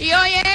[0.00, 0.50] Y hoy es...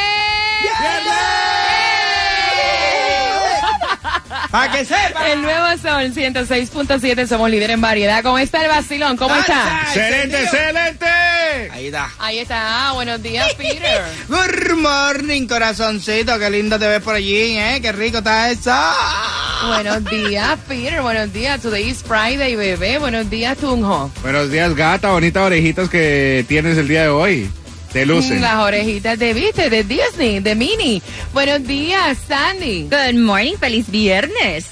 [4.50, 5.32] Para que sepa.
[5.32, 8.24] El nuevo sol 106.7, somos líder en variedad.
[8.24, 9.18] ¿Cómo está el vacilón?
[9.18, 9.82] ¿Cómo está?
[9.84, 11.06] Excelente, excelente.
[11.72, 12.10] Ahí está.
[12.18, 12.90] Ahí está.
[12.90, 14.02] Ah, buenos días, Peter.
[14.30, 16.40] Good morning, corazoncito.
[16.40, 17.80] Qué lindo te ves por allí, ¿eh?
[17.82, 18.74] Qué rico está eso.
[19.68, 21.02] buenos días, Peter.
[21.02, 21.62] Buenos días.
[21.62, 22.98] Today is Friday, bebé.
[22.98, 24.10] Buenos días, Tunjo.
[24.24, 25.12] Buenos días, gata.
[25.12, 27.52] Bonitas orejitas que tienes el día de hoy.
[27.96, 28.42] Te lucen.
[28.42, 31.02] Las orejitas de viste, de Disney, de Minnie.
[31.32, 32.90] Buenos días, Sandy.
[32.90, 34.66] Good morning, feliz viernes.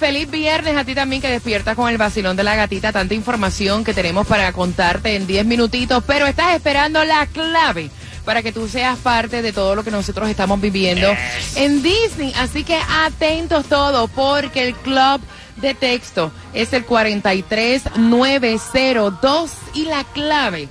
[0.00, 2.90] Feliz viernes a ti también que despiertas con el vacilón de la gatita.
[2.90, 7.90] Tanta información que tenemos para contarte en 10 minutitos, pero estás esperando la clave
[8.24, 11.14] para que tú seas parte de todo lo que nosotros estamos viviendo
[11.56, 12.32] en Disney.
[12.38, 15.20] Así que atentos todos, porque el club
[15.56, 20.70] de texto es el 43902 y la clave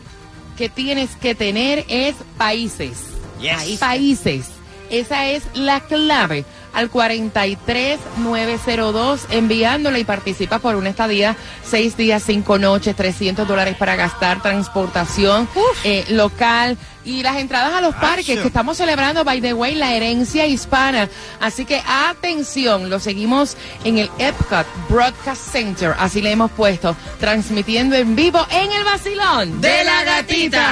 [0.57, 3.05] que tienes que tener es países.
[3.39, 3.79] Yes.
[3.79, 4.47] Países.
[4.89, 12.57] Esa es la clave al 43902 enviándola y participa por una estadía, seis días, cinco
[12.57, 15.47] noches, 300 dólares para gastar, transportación
[15.83, 19.93] eh, local y las entradas a los parques que estamos celebrando, by the way, la
[19.93, 21.09] herencia hispana.
[21.39, 27.95] Así que atención, lo seguimos en el Epcot Broadcast Center, así le hemos puesto, transmitiendo
[27.95, 30.71] en vivo en el vacilón De la gatita.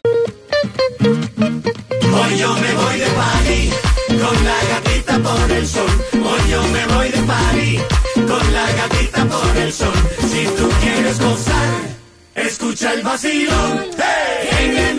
[2.11, 5.89] Hoy yo me voy de party con la gatita por el sol.
[6.13, 7.79] Hoy yo me voy de party
[8.27, 9.93] con la gatita por el sol.
[10.29, 11.69] Si tú quieres gozar,
[12.35, 14.95] escucha el vacilón hey, en el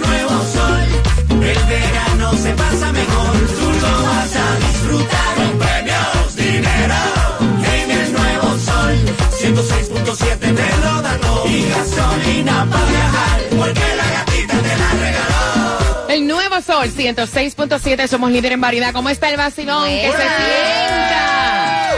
[16.81, 18.93] sol 106.7, somos líder en variedad.
[18.93, 19.85] ¿Cómo está el vacilón?
[19.85, 21.91] Que se sienta.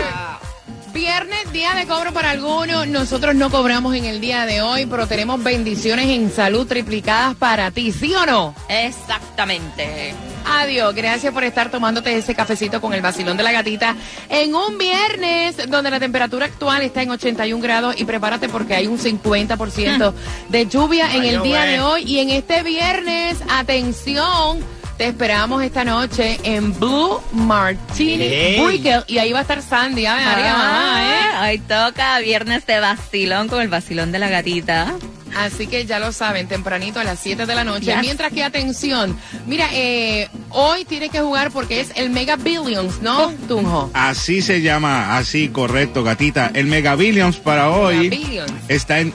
[0.93, 2.89] Viernes, día de cobro para algunos.
[2.89, 7.71] Nosotros no cobramos en el día de hoy, pero tenemos bendiciones en salud triplicadas para
[7.71, 8.55] ti, ¿sí o no?
[8.69, 10.15] Exactamente.
[10.45, 13.95] Adiós, gracias por estar tomándote ese cafecito con el vacilón de la gatita
[14.29, 18.89] en un viernes donde la temperatura actual está en 81 grados y prepárate porque hay
[18.89, 20.13] un 50%
[20.49, 24.59] de lluvia en el día de hoy y en este viernes, atención,
[24.97, 28.63] te esperamos esta noche en Blue Martini.
[28.65, 31.21] Brickell y ahí va a estar Sandy, María, mamá, ¿eh?
[31.35, 34.95] Ah, Hoy toca viernes de vacilón con el vacilón de la gatita.
[35.37, 37.87] Así que ya lo saben, tempranito a las 7 de la noche.
[37.87, 38.01] Yes.
[38.03, 39.17] Mientras que, atención,
[39.47, 43.91] mira, eh, hoy tiene que jugar porque es el Mega Billions, ¿no, Tunjo?
[43.95, 46.51] Así se llama, así, correcto, gatita.
[46.53, 48.53] El Mega Billions para hoy Billions.
[48.69, 49.13] está en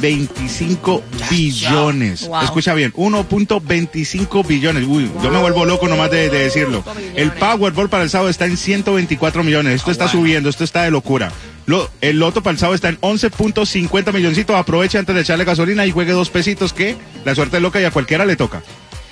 [0.00, 2.28] 1.25 billones.
[2.28, 2.42] Wow.
[2.42, 4.84] Escucha bien, 1.25 billones.
[4.86, 6.84] Uy, yo me vuelvo loco nomás de, de decirlo.
[7.14, 9.74] El Powerball para el sábado está en 124 millones.
[9.74, 11.32] Esto está subiendo, esto está de locura.
[11.66, 14.56] Lo- el loto para el sábado está en 11.50 milloncitos.
[14.56, 17.84] Aproveche antes de echarle gasolina y juegue dos pesitos que la suerte es loca y
[17.84, 18.62] a cualquiera le toca.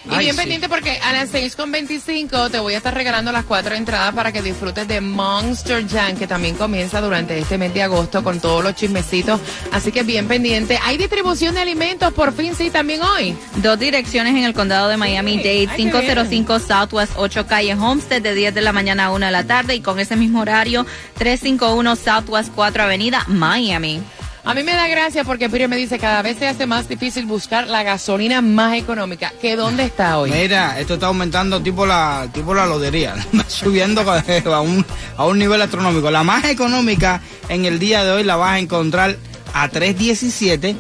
[0.05, 0.41] Y Ay, bien sí.
[0.41, 4.43] pendiente porque a las 6.25 te voy a estar regalando las cuatro entradas para que
[4.43, 8.75] disfrutes de Monster Jam, que también comienza durante este mes de agosto con todos los
[8.75, 9.41] chismecitos.
[9.73, 10.79] Así que bien pendiente.
[10.83, 13.35] Hay distribución de alimentos, por fin sí, también hoy.
[13.57, 18.55] Dos direcciones en el condado de Miami-Dade, qué 505 Southwest 8 Calle Homestead de 10
[18.55, 20.85] de la mañana a 1 de la tarde y con ese mismo horario
[21.19, 24.03] 351 Southwest 4 Avenida, Miami.
[24.47, 27.25] A mí me da gracia porque Piri me dice cada vez se hace más difícil
[27.25, 29.33] buscar la gasolina más económica.
[29.41, 30.31] ¿Que dónde está hoy?
[30.31, 33.15] Mira, esto está aumentando tipo la tipo la lotería,
[33.49, 34.85] subiendo a un,
[35.17, 36.11] a un nivel astronómico.
[36.11, 39.17] La más económica en el día de hoy la vas a encontrar
[39.55, 40.77] a 317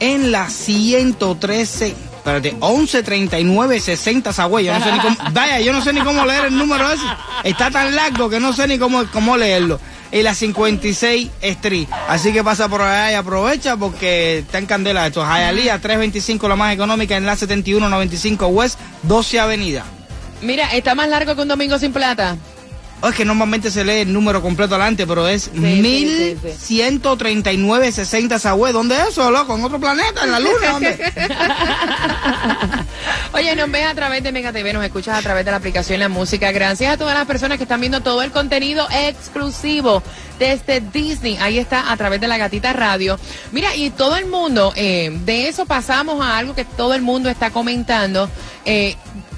[0.00, 1.94] en la 113
[2.26, 4.66] Espérate, 1139 60 Sagüey.
[4.66, 5.16] Yo no sé ni cómo.
[5.32, 7.04] Vaya, yo no sé ni cómo leer el número ese.
[7.44, 9.78] Está tan largo que no sé ni cómo, cómo leerlo.
[10.12, 11.88] Y la 56 Street.
[12.08, 15.22] Así que pasa por allá y aprovecha porque está en candela esto.
[15.22, 19.84] Hialeah 325 la más económica en la 7195 West 12 Avenida.
[20.42, 22.36] Mira, está más largo que un domingo sin plata.
[23.02, 26.80] Oh, es que normalmente se lee el número completo adelante, pero es sí, sí.
[26.80, 28.72] 1139-60 Sagüey.
[28.72, 29.54] ¿Dónde es eso, loco?
[29.54, 30.24] ¿En otro planeta?
[30.24, 30.70] ¿En la luna?
[30.72, 30.96] ¿Dónde?
[33.34, 36.00] Oye, nos ves a través de Mega TV, nos escuchas a través de la aplicación
[36.00, 36.50] La Música.
[36.52, 40.02] Gracias a todas las personas que están viendo todo el contenido exclusivo
[40.38, 41.36] desde Disney.
[41.36, 43.18] Ahí está, a través de la Gatita Radio.
[43.52, 47.28] Mira, y todo el mundo, eh, de eso pasamos a algo que todo el mundo
[47.28, 48.30] está comentando.
[48.64, 48.96] Eh,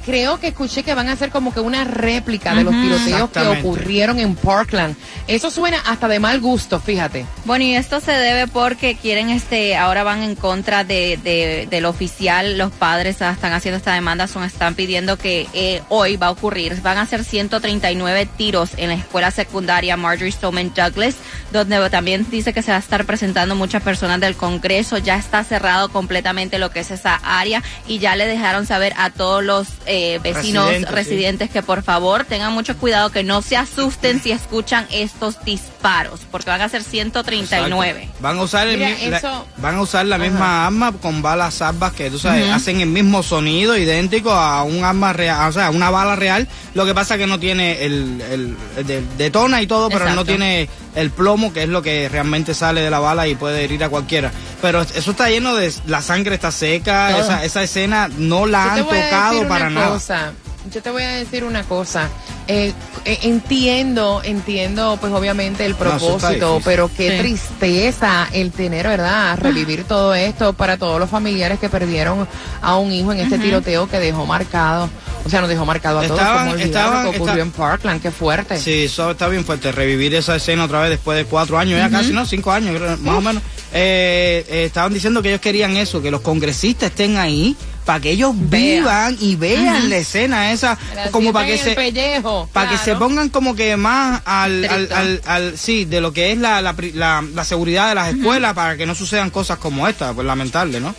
[0.08, 3.40] creo que escuché que van a hacer como que una réplica de los tiroteos que
[3.60, 4.96] ocurrieron en Parkland.
[5.26, 7.26] Eso suena hasta de mal gusto, fíjate.
[7.44, 11.84] Bueno, y esto se debe porque quieren, este, ahora van en contra de, de- del
[11.84, 12.56] oficial.
[12.56, 16.80] Los padres están haciendo esta demanda, son, están pidiendo que eh, hoy va a ocurrir.
[16.80, 21.16] Van a ser 139 tiros en la escuela secundaria Marjorie Stoneman Douglas,
[21.52, 24.96] donde también dice que se va a estar presentando muchas personas del Congreso.
[24.96, 29.10] Ya está cerrado completamente lo que es esa área y ya le dejaron saber a
[29.10, 31.52] todos los eh, vecinos Residentes, residentes, sí.
[31.52, 36.50] que por favor tengan mucho cuidado, que no se asusten si escuchan estos disparos, porque
[36.50, 38.02] van a ser 139.
[38.02, 38.16] Exacto.
[38.20, 41.22] Van a usar el Mira, mi- la- eso- van a usar la misma arma con
[41.22, 45.52] balas salvas que tú sabes, hacen el mismo sonido idéntico a un arma real, o
[45.52, 46.48] sea, una bala real.
[46.74, 50.24] Lo que pasa que no tiene el, el, el de- detona y todo, pero no
[50.24, 53.82] tiene el plomo que es lo que realmente sale de la bala y puede herir
[53.84, 54.32] a cualquiera.
[54.60, 58.72] Pero eso está lleno de la sangre está seca, esa, esa escena no la Yo
[58.74, 59.88] te han voy a tocado decir para una nada.
[59.94, 60.32] cosa.
[60.72, 62.08] Yo te voy a decir una cosa.
[62.48, 62.72] Eh,
[63.04, 66.62] eh, entiendo, entiendo, pues obviamente el está propósito, difícil.
[66.64, 67.18] pero qué Sí.
[67.18, 69.38] tristeza el tener, ¿verdad?
[69.38, 72.26] Revivir todo esto para todos los familiares que perdieron
[72.60, 74.90] a un hijo en este tiroteo que dejó marcado,
[75.24, 76.18] o sea, nos dejó marcado a todos.
[76.20, 78.58] Estaban- como olvidar estaban- lo que ocurrió esta- en Parkland, qué fuerte.
[78.58, 79.72] Sí, eso está bien fuerte.
[79.72, 82.26] Revivir esa escena otra vez después de cuatro años, ya casi, ¿no?
[82.26, 83.42] Cinco años, más o menos.
[83.72, 87.54] Eh, eh, estaban diciendo que ellos querían eso, que los congresistas estén ahí
[87.84, 88.50] para que ellos Vean.
[88.50, 90.78] vivan y vean la escena esa,
[91.10, 95.22] como para que se pellejo, para que se pongan como que más al, al, al,
[95.26, 98.76] al- sí, de lo que es la, la, la- la seguridad de las escuelas para
[98.76, 100.94] que no sucedan cosas como esta, pues lamentable, ¿no?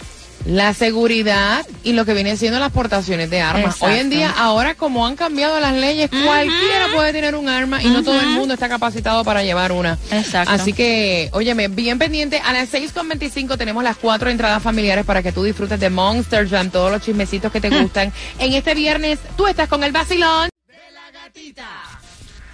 [0.45, 3.75] La seguridad y lo que viene siendo las portaciones de armas.
[3.75, 3.85] Exacto.
[3.85, 7.87] Hoy en día, ahora como han cambiado las leyes, cualquiera puede tener un arma y
[7.87, 9.97] no todo el mundo está capacitado para llevar una.
[10.11, 10.51] Exacto.
[10.53, 15.31] Así que, óyeme, bien pendiente, a las 6.25 tenemos las cuatro entradas familiares para que
[15.31, 18.11] tú disfrutes de Monster Jam, todos los chismecitos que te gustan.
[18.39, 20.49] En este viernes, tú estás con el vacilón.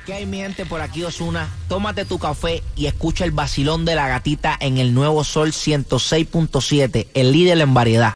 [0.06, 1.50] ¿Qué hay mi gente por aquí Osuna?
[1.68, 7.07] Tómate tu café y escucha el vacilón de la gatita en el nuevo Sol 106.7,
[7.16, 8.13] el líder en variedad.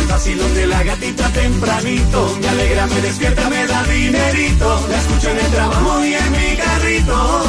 [0.00, 2.38] El vacilón de la gatita tempranito.
[2.40, 4.86] Me alegra, me despierta, me da dinerito.
[4.88, 7.42] La escucho en el trabajo y en mi carrito.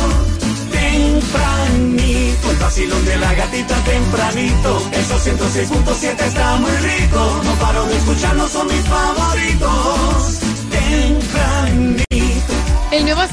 [0.72, 2.52] Tempranito.
[2.52, 4.90] El vacilón de la gatita tempranito.
[4.92, 7.42] Esos 106.7 está muy rico.
[7.46, 10.21] No paro de escucharlo, son mis favoritos.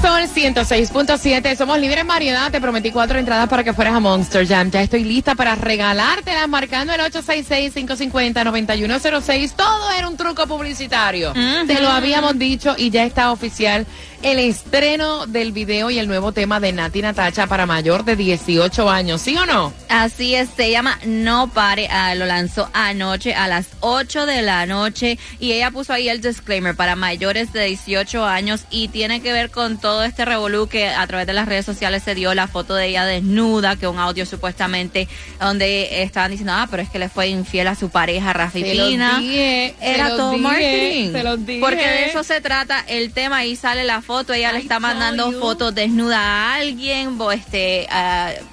[0.00, 1.56] Sol 106.7.
[1.56, 2.52] Somos líderes en.
[2.52, 4.70] Te prometí cuatro entradas para que fueras a Monster Jam.
[4.70, 9.54] Ya estoy lista para regalártelas marcando el 866-550-9106.
[9.56, 11.32] Todo era un truco publicitario.
[11.66, 13.86] Te lo habíamos dicho y ya está oficial
[14.22, 18.90] el estreno del video y el nuevo tema de Nati Natacha para mayor de 18
[18.90, 19.20] años.
[19.22, 19.72] ¿Sí o no?
[19.88, 24.66] Así es, se llama No Pare, ah, lo lanzó anoche a las 8 de la
[24.66, 29.32] noche y ella puso ahí el disclaimer para mayores de 18 años y tiene que
[29.32, 32.48] ver con todo este revolú que a través de las redes sociales se dio la
[32.48, 35.08] foto de ella desnuda, que un audio supuestamente
[35.40, 39.18] donde estaban diciendo, ah, pero es que le fue infiel a su pareja Rafi Pina.
[39.20, 41.12] dije, Era todo dije, marketing.
[41.12, 41.60] te lo dije.
[41.60, 43.38] Porque de eso se trata el tema.
[43.38, 44.32] Ahí sale la foto.
[44.32, 45.38] Ella le está mandando you.
[45.38, 47.86] fotos desnuda a alguien, bo- este,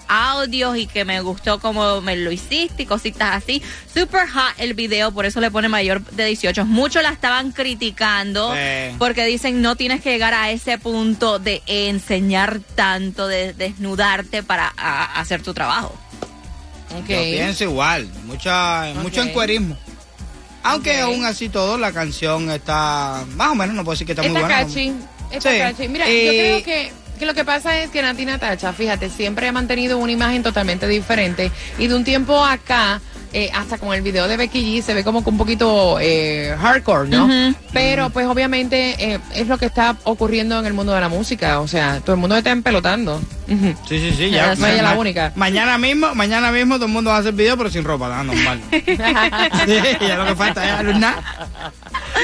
[0.10, 3.64] audios y que me gustó como me lo hiciste y cositas así.
[3.94, 6.66] Super hot el video, por eso le pone mayor de 18.
[6.66, 8.96] Muchos la estaban criticando Sí.
[9.00, 14.68] porque dicen no tienes que llegar a ese punto de enseñar tanto, de desnudarte para
[15.16, 15.96] hacer tu trabajo.
[17.00, 17.08] Ok.
[17.10, 19.28] Yo pienso igual, mucha, mucho Ok.
[19.30, 19.78] encuerismo.
[20.64, 21.10] Aunque Ok.
[21.10, 24.32] aún así todo, la canción está más o menos, no puedo decir que está, muy
[24.32, 24.48] buena.
[24.66, 24.94] catchy.
[25.32, 25.88] Sí.
[25.90, 29.48] Mira, Eh, yo creo que, que lo que pasa es que Nati Natacha, fíjate, siempre
[29.48, 31.52] ha mantenido una imagen totalmente diferente.
[31.78, 33.02] Y de un tiempo acá,
[33.34, 36.56] eh, hasta con el video de Becky G, se ve como que un poquito eh,
[36.58, 37.28] hardcore, ¿no?
[37.74, 41.60] Pero pues obviamente eh, es lo que está ocurriendo en el mundo de la música.
[41.60, 43.22] O sea, todo el mundo está empelotando.
[43.48, 44.56] Sí, sí, sí, ya.
[44.56, 45.34] No ella la única.
[45.36, 48.24] Mañana mismo, mañana mismo todo el mundo va a hacer video, pero sin ropa, nada,
[48.24, 48.62] normal.
[48.72, 51.16] sí, ya lo que falta es alumnar.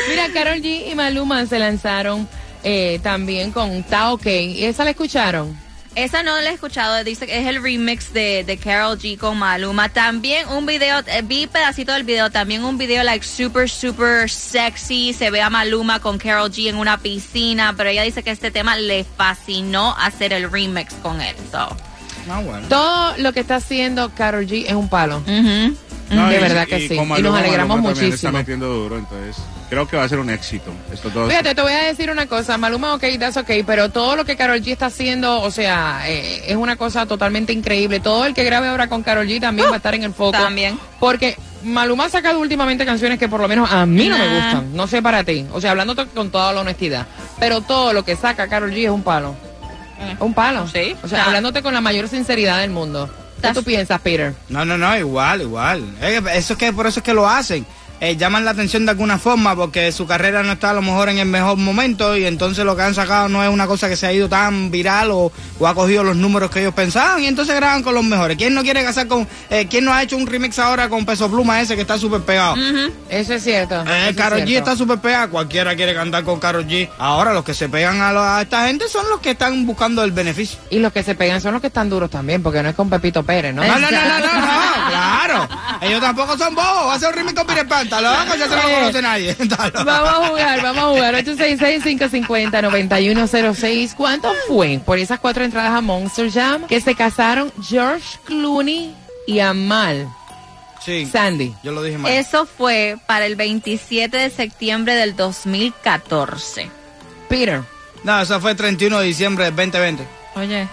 [0.09, 2.27] Mira, Carol G y Maluma se lanzaron
[2.63, 4.29] eh, también con Tao K.
[4.31, 5.57] ¿Y esa la escucharon?
[5.93, 9.37] Esa no la he escuchado, dice que es el remix de, de Carol G con
[9.37, 9.89] Maluma.
[9.89, 15.11] También un video, eh, vi pedacito del video, también un video like super, super sexy.
[15.11, 18.51] Se ve a Maluma con Carol G en una piscina, pero ella dice que este
[18.51, 21.35] tema le fascinó hacer el remix con él.
[21.51, 21.75] So.
[22.29, 22.67] Ah, bueno.
[22.69, 25.21] Todo lo que está haciendo Carol G es un palo.
[26.11, 26.93] No, de y- verdad que sí.
[26.95, 28.13] Y nos alegramos Maluma muchísimo.
[28.15, 29.37] Está metiendo duro, entonces
[29.69, 30.71] creo que va a ser un éxito.
[30.93, 31.29] Estos dos.
[31.29, 34.35] Fíjate, te voy a decir una cosa, Maluma, ok, that's ok, pero todo lo que
[34.35, 37.99] Carol G está haciendo, o sea, eh, es una cosa totalmente increíble.
[37.99, 40.31] Todo el que grabe ahora con Carol G también va a estar en el foco.
[40.33, 40.77] También.
[40.99, 44.75] Porque Maluma ha sacado últimamente canciones que por lo menos a mí no me gustan.
[44.75, 45.45] No sé para ti.
[45.53, 47.07] O sea, hablando con toda la honestidad.
[47.39, 49.35] Pero todo lo que saca Carol G es un palo.
[50.11, 50.67] Es un palo.
[50.67, 50.95] Sí.
[51.03, 51.25] O sea, Ah.
[51.27, 53.09] hablándote con la mayor sinceridad del mundo.
[53.41, 54.33] ¿Qué tú piensas, Peter?
[54.49, 55.83] No, no, no, igual, igual.
[56.01, 57.65] Eh, Eso es que por eso es que lo hacen.
[58.03, 61.07] Eh, llaman la atención de alguna forma porque su carrera no está a lo mejor
[61.09, 63.95] en el mejor momento y entonces lo que han sacado no es una cosa que
[63.95, 67.27] se ha ido tan viral o, o ha cogido los números que ellos pensaban y
[67.27, 68.37] entonces graban con los mejores.
[68.37, 69.27] ¿Quién no quiere casar con...
[69.51, 72.21] eh, ¿Quién no ha hecho un remix ahora con Peso Pluma ese que está súper
[72.21, 72.55] pegado?
[73.07, 73.81] Eso es cierto.
[73.87, 76.89] Eh, es Karol G está súper pegada, cualquiera quiere cantar con Karol G.
[76.97, 80.03] Ahora los que se pegan a, la- a esta gente son los que están buscando
[80.03, 80.57] el beneficio.
[80.71, 82.89] Y los que se pegan son los que están duros también, porque no es con
[82.89, 83.63] Pepito Pérez, ¿no?
[83.63, 84.41] No, no, no, no, no, no,
[84.89, 85.47] claro.
[85.81, 86.87] Ellos tampoco son bobos.
[86.87, 89.35] Va a ser un remix con Peter Pan, está loco, ya se lo conoce nadie.
[89.85, 91.15] Vamos a jugar, vamos a jugar.
[91.25, 93.93] 866-550-9106.
[93.95, 98.93] ¿Cuánto fue por esas cuatro entradas a Monster Jam que se casaron George Clooney
[99.27, 100.07] y Amal
[100.83, 101.53] Sí, Sandy?
[101.63, 102.11] yo lo dije mal.
[102.11, 106.69] Eso fue para el 27 de septiembre del 2014.
[107.29, 107.61] Peter,
[108.03, 110.07] No, eso fue el 31 de diciembre del 2020.
[110.35, 110.67] Oye.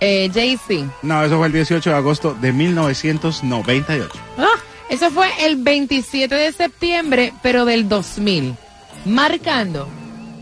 [0.00, 0.84] eh, JC.
[1.02, 4.10] No, eso fue el 18 de agosto de 1998.
[4.90, 8.54] Eso fue el 27 de septiembre, pero del 2000.
[9.06, 9.88] Marcando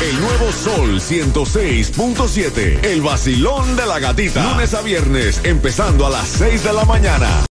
[0.00, 2.82] El nuevo Sol 106.7.
[2.82, 4.42] El vacilón de la gatita.
[4.52, 7.47] Lunes a viernes, empezando a las 6 de la mañana.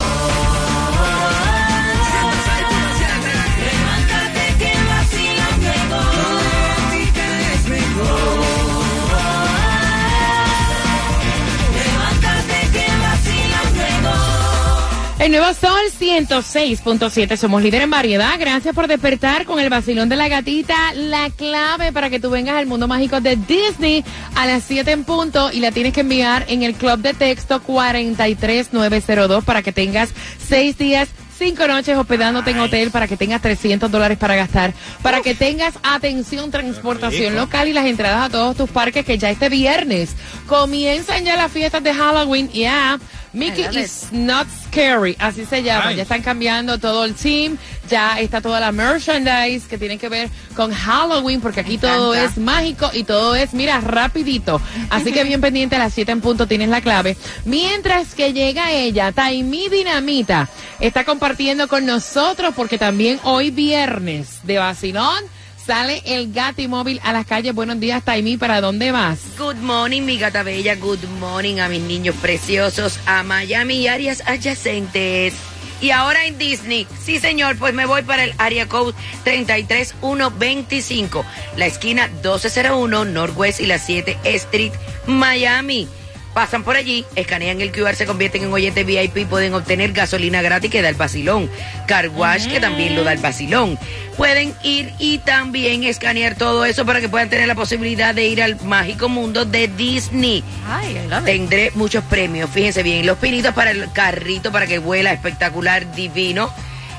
[15.26, 17.36] El nuevo Sol 106.7.
[17.36, 18.38] Somos líder en variedad.
[18.38, 20.94] Gracias por despertar con el vacilón de la gatita.
[20.94, 24.04] La clave para que tú vengas al mundo mágico de Disney
[24.36, 27.60] a las 7 en punto y la tienes que enviar en el club de texto
[27.60, 30.10] 43902 para que tengas
[30.46, 31.08] 6 días.
[31.36, 35.74] Cinco noches hospedándote en hotel para que tengas 300 dólares para gastar, para que tengas
[35.82, 40.14] atención, transportación local y las entradas a todos tus parques que ya este viernes
[40.46, 42.48] comienzan ya las fiestas de Halloween.
[42.48, 42.98] Yeah,
[43.36, 45.88] Mickey is not scary, así se llama.
[45.88, 45.96] Ay.
[45.96, 50.30] Ya están cambiando todo el team, ya está toda la merchandise que tiene que ver
[50.56, 54.60] con Halloween, porque aquí todo es mágico y todo es, mira, rapidito.
[54.88, 57.16] Así que bien pendiente a las 7 en punto tienes la clave.
[57.44, 60.48] Mientras que llega ella, Taimi Dinamita,
[60.80, 65.35] está compartiendo con nosotros porque también hoy viernes de vacilón
[65.66, 67.52] sale el Gati Móvil a las calles.
[67.52, 69.18] Buenos días, Taimi, ¿para dónde vas?
[69.36, 70.76] Good morning, mi gata bella.
[70.76, 75.34] Good morning a mis niños preciosos, a Miami y áreas adyacentes.
[75.80, 78.94] Y ahora en Disney, sí señor, pues me voy para el área code
[79.24, 81.24] 33125,
[81.56, 84.72] la esquina 1201 Northwest y la 7 Street,
[85.06, 85.88] Miami.
[86.36, 90.70] Pasan por allí, escanean el QR, se convierten en oyentes VIP, pueden obtener gasolina gratis
[90.70, 91.50] que da el vacilón,
[91.86, 93.78] car wash que también lo da el vacilón.
[94.18, 98.42] Pueden ir y también escanear todo eso para que puedan tener la posibilidad de ir
[98.42, 100.44] al mágico mundo de Disney.
[100.68, 101.24] Ay, I love it.
[101.24, 106.52] Tendré muchos premios, fíjense bien, los pinitos para el carrito para que vuela espectacular, divino.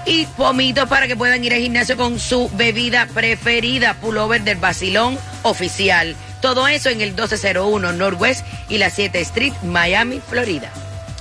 [0.07, 5.15] Y pomitos para que puedan ir al gimnasio con su bebida preferida, pullover del vacilón
[5.43, 6.15] oficial.
[6.47, 10.71] Todo eso en el 1201 Northwest y la 7 Street, Miami, Florida.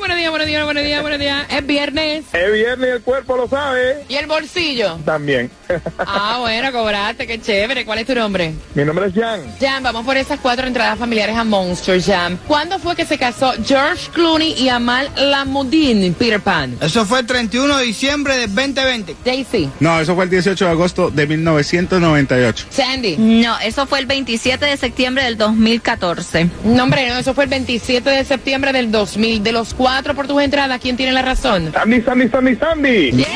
[0.00, 1.46] Buenos días, buenos días, buenos días, buenos días.
[1.50, 2.24] Es viernes.
[2.32, 4.02] Es viernes y el cuerpo lo sabe.
[4.08, 4.96] ¿Y el bolsillo?
[5.04, 5.50] También.
[5.98, 7.84] Ah, bueno, cobraste, qué chévere.
[7.84, 8.54] ¿Cuál es tu nombre?
[8.74, 9.42] Mi nombre es Jan.
[9.60, 12.38] Jam, vamos por esas cuatro entradas familiares a Monster Jam.
[12.48, 16.76] ¿Cuándo fue que se casó George Clooney y Amal Lamudin, Peter Pan?
[16.80, 19.16] Eso fue el 31 de diciembre del 2020.
[19.24, 22.66] Daisy, No, eso fue el 18 de agosto de 1998.
[22.70, 23.16] Sandy.
[23.18, 26.48] No, eso fue el 27 de septiembre del 2014.
[26.64, 29.42] No, hombre, no, eso fue el 27 de septiembre del 2000.
[29.44, 31.72] De los cuatro por tus entradas, ¿quién tiene la razón?
[31.72, 33.26] Sandy, Sandy, Sandy, Sandy.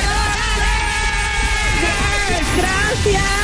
[2.57, 3.35] Gracias.